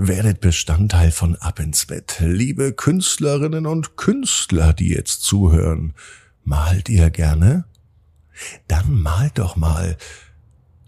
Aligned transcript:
Werdet 0.00 0.40
Bestandteil 0.40 1.10
von 1.10 1.34
Ab 1.34 1.58
ins 1.58 1.86
Bett. 1.86 2.18
Liebe 2.20 2.72
Künstlerinnen 2.72 3.66
und 3.66 3.96
Künstler, 3.96 4.72
die 4.72 4.90
jetzt 4.90 5.24
zuhören, 5.24 5.92
malt 6.44 6.88
ihr 6.88 7.10
gerne? 7.10 7.64
Dann 8.68 9.02
malt 9.02 9.40
doch 9.40 9.56
mal 9.56 9.96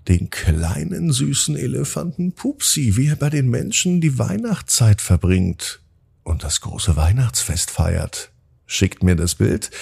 den 0.06 0.30
kleinen 0.30 1.10
süßen 1.10 1.56
Elefanten 1.56 2.34
Pupsi, 2.34 2.96
wie 2.96 3.08
er 3.08 3.16
bei 3.16 3.30
den 3.30 3.50
Menschen 3.50 4.00
die 4.00 4.16
Weihnachtszeit 4.16 5.00
verbringt 5.00 5.80
und 6.22 6.44
das 6.44 6.60
große 6.60 6.94
Weihnachtsfest 6.94 7.72
feiert. 7.72 8.30
Schickt 8.64 9.02
mir 9.02 9.16
das 9.16 9.34
Bild 9.34 9.72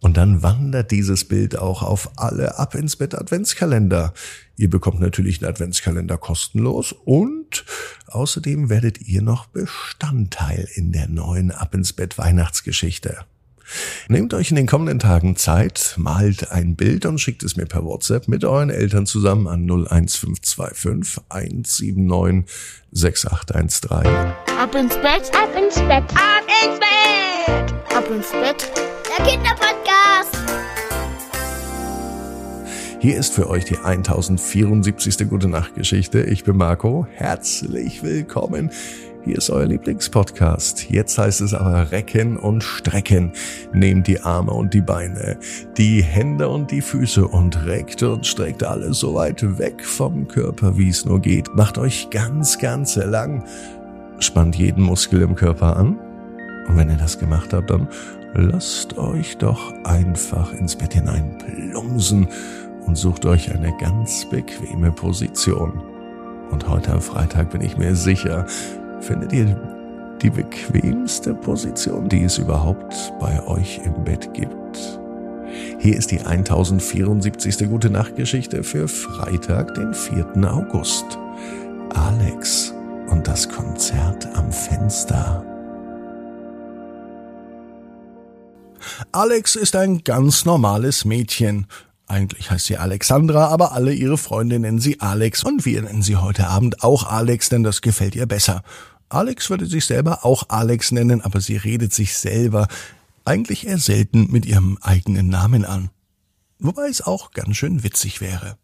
und 0.00 0.16
dann 0.16 0.42
wandert 0.42 0.90
dieses 0.90 1.24
Bild 1.24 1.56
auch 1.56 1.82
auf 1.82 2.10
alle 2.16 2.58
Ab 2.58 2.74
ins 2.74 2.96
Bett 2.96 3.14
Adventskalender. 3.14 4.14
Ihr 4.56 4.70
bekommt 4.70 5.00
natürlich 5.00 5.42
einen 5.42 5.50
Adventskalender 5.50 6.18
kostenlos 6.18 6.92
und 7.04 7.64
außerdem 8.06 8.70
werdet 8.70 9.02
ihr 9.02 9.22
noch 9.22 9.46
Bestandteil 9.46 10.68
in 10.74 10.92
der 10.92 11.08
neuen 11.08 11.50
Ab 11.50 11.74
ins 11.74 11.92
Bett 11.92 12.18
Weihnachtsgeschichte. 12.18 13.24
Nehmt 14.08 14.34
euch 14.34 14.50
in 14.50 14.56
den 14.56 14.66
kommenden 14.66 14.98
Tagen 14.98 15.36
Zeit, 15.36 15.94
malt 15.96 16.50
ein 16.50 16.76
Bild 16.76 17.06
und 17.06 17.20
schickt 17.20 17.42
es 17.42 17.56
mir 17.56 17.66
per 17.66 17.84
WhatsApp 17.84 18.26
mit 18.28 18.44
euren 18.44 18.70
Eltern 18.70 19.06
zusammen 19.06 19.46
an 19.46 19.70
01525 19.70 21.22
179 21.28 22.44
6813. 22.90 24.10
Ab 24.58 24.74
ins 24.74 24.94
Bett, 24.96 25.30
ab 25.34 25.54
ins 25.56 25.76
Bett, 25.76 26.04
ab 26.14 26.46
ins 26.64 26.78
Bett, 26.80 27.74
ab 27.94 28.10
ins 28.10 28.30
Bett. 28.32 28.70
Der 29.16 29.26
Kinderpodcast. 29.26 29.89
Hier 33.00 33.16
ist 33.16 33.32
für 33.32 33.48
euch 33.48 33.64
die 33.64 33.78
1074. 33.78 35.26
Gute 35.30 35.48
Nacht 35.48 35.74
Geschichte. 35.74 36.20
Ich 36.20 36.44
bin 36.44 36.58
Marco. 36.58 37.06
Herzlich 37.14 38.02
willkommen. 38.02 38.70
Hier 39.24 39.38
ist 39.38 39.48
euer 39.48 39.64
Lieblingspodcast. 39.64 40.90
Jetzt 40.90 41.16
heißt 41.16 41.40
es 41.40 41.54
aber 41.54 41.92
recken 41.92 42.36
und 42.36 42.62
strecken. 42.62 43.32
Nehmt 43.72 44.06
die 44.06 44.20
Arme 44.20 44.52
und 44.52 44.74
die 44.74 44.82
Beine, 44.82 45.38
die 45.78 46.02
Hände 46.02 46.50
und 46.50 46.70
die 46.70 46.82
Füße 46.82 47.26
und 47.26 47.64
reckt 47.64 48.02
und 48.02 48.26
streckt 48.26 48.64
alles 48.64 48.98
so 48.98 49.14
weit 49.14 49.58
weg 49.58 49.82
vom 49.82 50.28
Körper, 50.28 50.76
wie 50.76 50.90
es 50.90 51.06
nur 51.06 51.20
geht. 51.20 51.48
Macht 51.54 51.78
euch 51.78 52.10
ganz, 52.10 52.58
ganz 52.58 52.96
lang. 52.96 53.44
Spannt 54.18 54.56
jeden 54.56 54.82
Muskel 54.82 55.22
im 55.22 55.36
Körper 55.36 55.74
an. 55.74 55.98
Und 56.68 56.76
wenn 56.76 56.90
ihr 56.90 56.98
das 56.98 57.18
gemacht 57.18 57.54
habt, 57.54 57.70
dann 57.70 57.88
lasst 58.34 58.98
euch 58.98 59.38
doch 59.38 59.72
einfach 59.84 60.52
ins 60.52 60.76
Bett 60.76 60.92
hinein 60.92 61.38
plumsen 61.38 62.28
und 62.90 62.96
sucht 62.96 63.24
euch 63.24 63.54
eine 63.54 63.72
ganz 63.76 64.24
bequeme 64.28 64.90
Position. 64.90 65.80
Und 66.50 66.68
heute 66.68 66.92
am 66.92 67.00
Freitag 67.00 67.50
bin 67.50 67.60
ich 67.60 67.76
mir 67.76 67.94
sicher, 67.94 68.44
findet 68.98 69.32
ihr 69.32 70.18
die 70.20 70.30
bequemste 70.30 71.34
Position, 71.34 72.08
die 72.08 72.24
es 72.24 72.38
überhaupt 72.38 72.92
bei 73.20 73.46
euch 73.46 73.80
im 73.84 74.02
Bett 74.02 74.34
gibt. 74.34 75.00
Hier 75.78 75.96
ist 75.96 76.10
die 76.10 76.18
1074. 76.18 77.68
Gute 77.68 77.90
Nacht 77.90 78.16
Geschichte 78.16 78.64
für 78.64 78.88
Freitag, 78.88 79.72
den 79.76 79.94
4. 79.94 80.26
August. 80.52 81.16
Alex 81.90 82.74
und 83.08 83.28
das 83.28 83.48
Konzert 83.48 84.26
am 84.34 84.50
Fenster. 84.50 85.44
Alex 89.12 89.54
ist 89.54 89.76
ein 89.76 90.02
ganz 90.02 90.44
normales 90.44 91.04
Mädchen. 91.04 91.68
Eigentlich 92.10 92.50
heißt 92.50 92.66
sie 92.66 92.76
Alexandra, 92.76 93.46
aber 93.46 93.70
alle 93.70 93.94
ihre 93.94 94.18
Freunde 94.18 94.58
nennen 94.58 94.80
sie 94.80 95.00
Alex 95.00 95.44
und 95.44 95.64
wir 95.64 95.82
nennen 95.82 96.02
sie 96.02 96.16
heute 96.16 96.48
Abend 96.48 96.82
auch 96.82 97.06
Alex, 97.06 97.50
denn 97.50 97.62
das 97.62 97.82
gefällt 97.82 98.16
ihr 98.16 98.26
besser. 98.26 98.64
Alex 99.08 99.48
würde 99.48 99.66
sich 99.66 99.84
selber 99.84 100.24
auch 100.24 100.48
Alex 100.48 100.90
nennen, 100.90 101.20
aber 101.20 101.40
sie 101.40 101.56
redet 101.56 101.94
sich 101.94 102.18
selber 102.18 102.66
eigentlich 103.24 103.68
eher 103.68 103.78
selten 103.78 104.26
mit 104.32 104.44
ihrem 104.44 104.76
eigenen 104.80 105.28
Namen 105.28 105.64
an. 105.64 105.90
Wobei 106.58 106.88
es 106.88 107.00
auch 107.00 107.30
ganz 107.30 107.56
schön 107.56 107.84
witzig 107.84 108.20
wäre. 108.20 108.56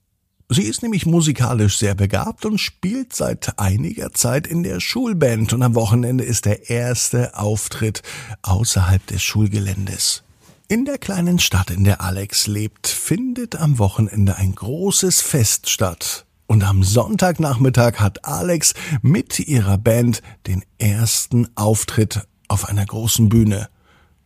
Sie 0.48 0.64
ist 0.64 0.82
nämlich 0.82 1.06
musikalisch 1.06 1.78
sehr 1.78 1.94
begabt 1.94 2.46
und 2.46 2.58
spielt 2.58 3.14
seit 3.14 3.60
einiger 3.60 4.12
Zeit 4.12 4.48
in 4.48 4.64
der 4.64 4.80
Schulband 4.80 5.52
und 5.52 5.62
am 5.62 5.76
Wochenende 5.76 6.24
ist 6.24 6.46
der 6.46 6.68
erste 6.68 7.38
Auftritt 7.38 8.02
außerhalb 8.42 9.06
des 9.06 9.22
Schulgeländes. 9.22 10.24
In 10.68 10.84
der 10.84 10.98
kleinen 10.98 11.38
Stadt, 11.38 11.70
in 11.70 11.84
der 11.84 12.00
Alex 12.00 12.48
lebt, 12.48 12.88
findet 12.88 13.54
am 13.54 13.78
Wochenende 13.78 14.34
ein 14.34 14.52
großes 14.52 15.20
Fest 15.20 15.70
statt. 15.70 16.26
Und 16.48 16.64
am 16.64 16.82
Sonntagnachmittag 16.82 18.00
hat 18.00 18.24
Alex 18.24 18.74
mit 19.00 19.38
ihrer 19.38 19.78
Band 19.78 20.22
den 20.48 20.64
ersten 20.78 21.46
Auftritt 21.54 22.26
auf 22.48 22.68
einer 22.68 22.84
großen 22.84 23.28
Bühne. 23.28 23.68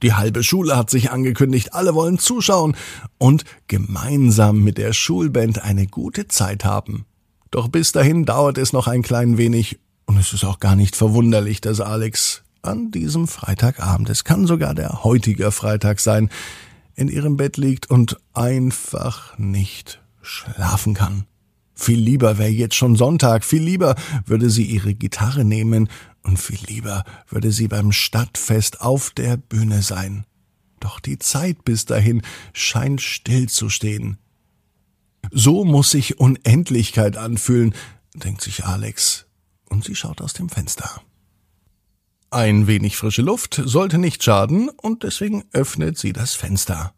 Die 0.03 0.15
halbe 0.15 0.43
Schule 0.43 0.79
hat 0.79 0.89
sich 0.89 1.11
angekündigt, 1.11 1.75
alle 1.75 1.95
wollen 1.95 2.19
zuschauen 2.19 2.75
und 3.19 3.45
gemeinsam 3.69 4.65
mit 4.65 4.79
der 4.79 4.95
Schulband 4.95 5.63
eine 5.63 5.87
gute 5.87 6.27
Zeit 6.27 6.65
haben. 6.65 7.05
Doch 7.51 7.69
bis 7.69 7.93
dahin 7.93 8.25
dauert 8.25 8.57
es 8.57 8.73
noch 8.73 8.87
ein 8.87 9.03
klein 9.03 9.37
wenig 9.37 9.79
und 10.07 10.17
es 10.17 10.33
ist 10.33 10.45
auch 10.45 10.59
gar 10.59 10.75
nicht 10.75 10.97
verwunderlich, 10.97 11.61
dass 11.61 11.83
Alex 11.83 12.45
an 12.63 12.91
diesem 12.91 13.27
Freitagabend, 13.29 14.11
es 14.11 14.25
kann 14.25 14.47
sogar 14.47 14.75
der 14.75 15.05
heutige 15.05 15.51
Freitag 15.53 16.01
sein, 16.01 16.31
in 16.95 17.09
ihrem 17.09 17.37
Bett 17.37 17.57
liegt 17.57 17.91
und 17.91 18.19
einfach 18.35 19.39
nicht 19.39 20.03
schlafen 20.23 20.95
kann. 20.95 21.25
Viel 21.75 21.99
lieber 21.99 22.37
wäre 22.37 22.51
jetzt 22.51 22.75
schon 22.75 22.95
Sonntag, 22.95 23.45
viel 23.45 23.63
lieber 23.63 23.97
würde 24.27 24.51
sie 24.51 24.65
ihre 24.65 24.95
Gitarre 24.95 25.45
nehmen 25.47 25.89
und 26.23 26.39
viel 26.39 26.59
lieber 26.67 27.05
würde 27.29 27.53
sie 27.53 27.69
beim 27.69 27.91
Stadtfest 27.91 28.83
auf 28.83 29.11
der 29.11 29.39
Bühne 29.39 29.81
sein. 29.81 30.27
Doch 30.79 31.01
die 31.01 31.19
Zeit 31.19 31.65
bis 31.65 31.87
dahin 31.87 32.23
scheint 32.53 33.01
still 33.01 33.49
zu 33.49 33.71
stehen. 33.71 34.19
So 35.31 35.65
muss 35.65 35.91
sich 35.91 36.19
Unendlichkeit 36.19 37.17
anfühlen, 37.17 37.75
denkt 38.15 38.43
sich 38.43 38.65
Alex, 38.65 39.27
und 39.69 39.85
sie 39.85 39.95
schaut 39.95 40.21
aus 40.21 40.33
dem 40.33 40.49
Fenster. 40.49 41.03
Ein 42.33 42.69
wenig 42.69 42.97
frische 42.97 43.23
Luft 43.23 43.61
sollte 43.65 43.99
nicht 43.99 44.23
schaden, 44.23 44.69
und 44.69 45.03
deswegen 45.03 45.45
öffnet 45.53 45.99
sie 45.99 46.13
das 46.13 46.35
Fenster. 46.35 46.95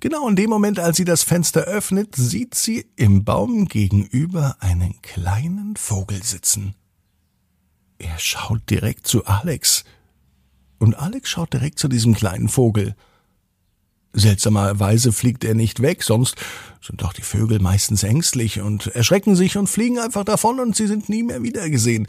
Genau 0.00 0.26
in 0.26 0.36
dem 0.36 0.48
Moment, 0.48 0.78
als 0.78 0.96
sie 0.96 1.04
das 1.04 1.22
Fenster 1.22 1.60
öffnet, 1.64 2.16
sieht 2.16 2.54
sie 2.54 2.86
im 2.96 3.22
Baum 3.22 3.68
gegenüber 3.68 4.56
einen 4.60 5.02
kleinen 5.02 5.76
Vogel 5.76 6.22
sitzen. 6.22 6.74
Er 7.98 8.18
schaut 8.18 8.62
direkt 8.70 9.06
zu 9.06 9.26
Alex. 9.26 9.84
Und 10.78 10.94
Alex 10.94 11.28
schaut 11.28 11.52
direkt 11.52 11.78
zu 11.78 11.88
diesem 11.88 12.14
kleinen 12.14 12.48
Vogel. 12.48 12.96
Seltsamerweise 14.14 15.12
fliegt 15.12 15.44
er 15.44 15.54
nicht 15.54 15.82
weg, 15.82 16.02
sonst 16.02 16.36
sind 16.80 17.02
doch 17.02 17.12
die 17.12 17.20
Vögel 17.20 17.60
meistens 17.60 18.02
ängstlich 18.02 18.62
und 18.62 18.86
erschrecken 18.86 19.36
sich 19.36 19.58
und 19.58 19.68
fliegen 19.68 19.98
einfach 19.98 20.24
davon 20.24 20.58
und 20.58 20.74
sie 20.74 20.86
sind 20.86 21.10
nie 21.10 21.22
mehr 21.22 21.42
wiedergesehen. 21.42 22.08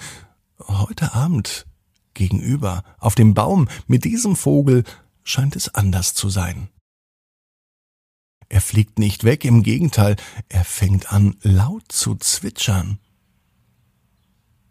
Heute 0.66 1.14
Abend, 1.14 1.66
gegenüber, 2.14 2.84
auf 3.00 3.16
dem 3.16 3.34
Baum 3.34 3.68
mit 3.88 4.04
diesem 4.04 4.36
Vogel, 4.36 4.84
scheint 5.24 5.56
es 5.56 5.74
anders 5.74 6.14
zu 6.14 6.30
sein. 6.30 6.70
Er 8.50 8.62
fliegt 8.62 9.00
nicht 9.00 9.24
weg, 9.24 9.46
im 9.46 9.64
Gegenteil, 9.64 10.18
er 10.50 10.66
fängt 10.66 11.14
an 11.14 11.38
laut 11.42 11.90
zu 11.90 12.16
zwitschern. 12.16 13.00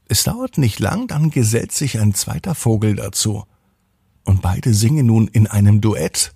Es 0.07 0.25
dauert 0.25 0.59
nicht 0.59 0.81
lang, 0.81 1.07
dann 1.07 1.31
gesellt 1.31 1.73
sich 1.73 1.99
ein 1.99 2.15
zweiter 2.15 2.55
Vogel 2.55 2.97
dazu. 2.97 3.45
Und 4.25 4.43
beide 4.43 4.75
singen 4.75 5.07
nun 5.07 5.29
in 5.29 5.47
einem 5.47 5.81
Duett. 5.81 6.35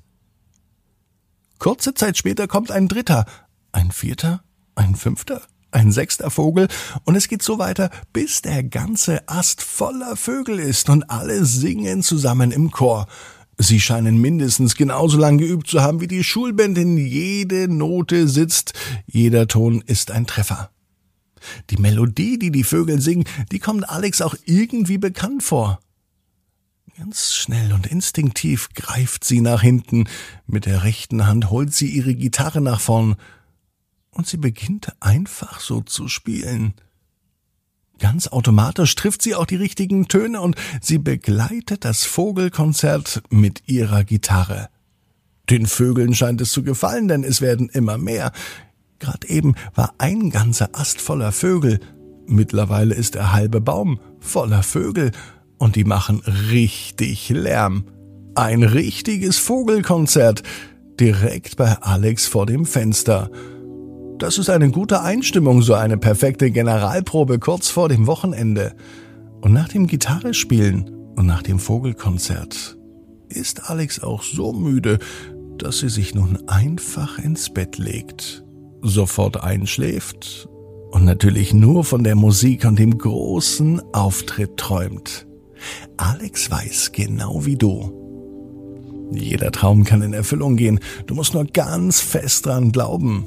Kurze 1.59 1.93
Zeit 1.93 2.17
später 2.17 2.49
kommt 2.49 2.71
ein 2.71 2.89
dritter, 2.89 3.27
ein 3.73 3.91
vierter, 3.91 4.43
ein 4.75 4.95
fünfter, 4.97 5.43
ein 5.75 5.93
sechster 5.93 6.31
Vogel, 6.31 6.69
und 7.05 7.17
es 7.17 7.29
geht 7.29 7.43
so 7.43 7.59
weiter, 7.59 7.91
bis 8.13 8.43
der 8.43 8.63
ganze 8.63 9.29
Ast 9.29 9.63
voller 9.63 10.17
Vögel 10.17 10.59
ist 10.59 10.89
und 10.89 11.11
alle 11.11 11.45
singen 11.45 12.03
zusammen 12.03 12.53
im 12.53 12.71
Chor. 12.71 13.07
Sie 13.59 13.81
scheinen 13.81 14.19
mindestens 14.19 14.75
genauso 14.75 15.17
lang 15.19 15.39
geübt 15.39 15.69
zu 15.69 15.81
haben 15.81 16.01
wie 16.01 16.09
die 16.09 16.25
Schulband, 16.25 16.77
denn 16.77 16.97
jede 16.97 17.69
Note 17.69 18.27
sitzt, 18.29 18.73
jeder 19.07 19.47
Ton 19.47 19.83
ist 19.87 20.11
ein 20.11 20.27
Treffer. 20.27 20.71
Die 21.71 21.77
Melodie, 21.77 22.39
die 22.39 22.51
die 22.51 22.65
Vögel 22.65 23.01
singen, 23.01 23.25
die 23.53 23.59
kommt 23.59 23.89
Alex 23.89 24.23
auch 24.23 24.35
irgendwie 24.45 24.99
bekannt 24.99 25.43
vor. 25.43 25.81
Ganz 26.97 27.35
schnell 27.35 27.73
und 27.73 27.87
instinktiv 27.87 28.69
greift 28.75 29.25
sie 29.25 29.41
nach 29.41 29.63
hinten, 29.63 30.05
mit 30.47 30.65
der 30.65 30.85
rechten 30.85 31.27
Hand 31.27 31.51
holt 31.51 31.75
sie 31.75 31.89
ihre 31.89 32.15
Gitarre 32.15 32.61
nach 32.61 32.81
vorn, 32.81 33.17
und 34.15 34.27
sie 34.27 34.37
beginnt 34.37 34.93
einfach 35.01 35.61
so 35.61 35.81
zu 35.81 36.09
spielen. 36.09 36.75
Ganz 37.99 38.27
automatisch 38.29 38.95
trifft 38.95 39.23
sie 39.23 39.35
auch 39.35 39.47
die 39.47 39.57
richtigen 39.57 40.09
Töne 40.09 40.41
und 40.41 40.57
sie 40.81 40.99
begleitet 40.99 41.85
das 41.85 42.05
Vogelkonzert 42.05 43.23
mit 43.31 43.69
ihrer 43.69 44.05
Gitarre. 44.05 44.69
Den 45.51 45.67
Vögeln 45.67 46.15
scheint 46.15 46.41
es 46.41 46.51
zu 46.51 46.63
gefallen, 46.63 47.09
denn 47.09 47.23
es 47.23 47.41
werden 47.41 47.69
immer 47.69 47.99
mehr. 47.99 48.33
Gerade 48.99 49.29
eben 49.29 49.55
war 49.75 49.95
ein 49.99 50.31
ganzer 50.31 50.71
Ast 50.73 51.01
voller 51.01 51.33
Vögel, 51.33 51.81
Mittlerweile 52.27 52.95
ist 52.95 53.15
der 53.15 53.33
halbe 53.33 53.61
Baum 53.61 54.01
voller 54.19 54.63
Vögel 54.63 55.13
und 55.59 55.77
die 55.77 55.85
machen 55.85 56.23
richtig 56.51 57.29
Lärm. 57.29 57.85
Ein 58.35 58.63
richtiges 58.63 59.39
Vogelkonzert 59.39 60.43
direkt 60.99 61.57
bei 61.57 61.77
Alex 61.83 62.27
vor 62.27 62.47
dem 62.47 62.67
Fenster. 62.67 63.31
Das 64.19 64.39
ist 64.39 64.49
eine 64.49 64.71
gute 64.71 65.03
Einstimmung, 65.03 65.63
so 65.63 65.75
eine 65.75 65.99
perfekte 65.99 66.51
Generalprobe 66.51 67.41
kurz 67.41 67.69
vor 67.69 67.89
dem 67.89 68.07
Wochenende. 68.07 68.75
Und 69.41 69.53
nach 69.53 69.69
dem 69.69 69.87
Gitarrespielen 69.87 70.89
und 71.17 71.27
nach 71.27 71.43
dem 71.43 71.59
Vogelkonzert 71.59 72.79
ist 73.29 73.69
Alex 73.69 74.03
auch 74.03 74.23
so 74.23 74.53
müde, 74.53 74.99
dass 75.59 75.81
sie 75.81 75.89
sich 75.89 76.15
nun 76.15 76.39
einfach 76.49 77.19
ins 77.19 77.53
Bett 77.53 77.79
legt, 77.79 78.45
sofort 78.83 79.43
einschläft 79.43 80.49
und 80.93 81.05
natürlich 81.05 81.53
nur 81.53 81.83
von 81.83 82.05
der 82.05 82.15
Musik 82.15 82.65
und 82.65 82.79
dem 82.79 82.97
großen 82.97 83.83
Auftritt 83.93 84.57
träumt. 84.57 85.27
Alex 85.97 86.51
weiß 86.51 86.93
genau 86.93 87.45
wie 87.45 87.57
du. 87.57 89.11
Jeder 89.13 89.51
Traum 89.51 89.85
kann 89.85 90.03
in 90.03 90.13
Erfüllung 90.13 90.57
gehen, 90.57 90.79
du 91.07 91.15
musst 91.15 91.35
nur 91.35 91.45
ganz 91.47 92.01
fest 92.01 92.47
dran 92.47 92.71
glauben. 92.73 93.27